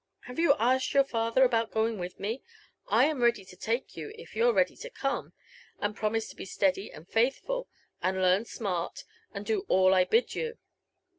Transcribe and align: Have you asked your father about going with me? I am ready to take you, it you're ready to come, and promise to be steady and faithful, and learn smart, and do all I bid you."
Have 0.21 0.39
you 0.39 0.55
asked 0.57 0.95
your 0.95 1.03
father 1.03 1.43
about 1.43 1.69
going 1.69 1.99
with 1.99 2.19
me? 2.19 2.41
I 2.87 3.05
am 3.05 3.21
ready 3.21 3.45
to 3.45 3.55
take 3.55 3.95
you, 3.95 4.11
it 4.17 4.33
you're 4.35 4.51
ready 4.51 4.75
to 4.77 4.89
come, 4.89 5.33
and 5.79 5.95
promise 5.95 6.27
to 6.29 6.35
be 6.35 6.43
steady 6.45 6.91
and 6.91 7.07
faithful, 7.07 7.69
and 8.01 8.19
learn 8.19 8.45
smart, 8.45 9.03
and 9.31 9.45
do 9.45 9.59
all 9.67 9.93
I 9.93 10.05
bid 10.05 10.33
you." 10.33 10.57